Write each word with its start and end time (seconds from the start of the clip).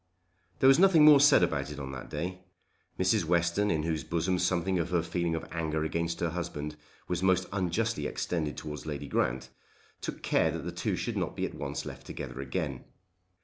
There 0.57 0.67
was 0.67 0.79
nothing 0.79 1.05
more 1.05 1.19
said 1.19 1.43
about 1.43 1.69
it 1.69 1.77
on 1.77 1.91
that 1.91 2.09
day. 2.09 2.39
Mrs. 2.99 3.23
Western, 3.23 3.69
in 3.69 3.83
whose 3.83 4.03
bosom 4.03 4.39
something 4.39 4.79
of 4.79 4.89
her 4.89 5.03
feeling 5.03 5.35
of 5.35 5.45
anger 5.51 5.83
against 5.83 6.21
her 6.21 6.31
husband 6.31 6.75
was 7.07 7.21
most 7.21 7.45
unjustly 7.51 8.07
extended 8.07 8.57
towards 8.57 8.87
Lady 8.87 9.07
Grant, 9.07 9.49
took 10.01 10.23
care 10.23 10.49
that 10.49 10.63
they 10.63 10.71
two 10.71 10.95
should 10.95 11.17
not 11.17 11.35
be 11.35 11.45
at 11.45 11.53
once 11.53 11.85
left 11.85 12.07
together 12.07 12.41
again. 12.41 12.83